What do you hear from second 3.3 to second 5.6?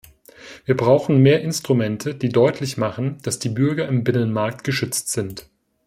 die Bürger im Binnenmarkt geschützt sind.